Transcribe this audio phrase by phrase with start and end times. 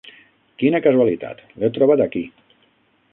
[0.61, 2.25] Quina casualitat, l'he trobat aquí.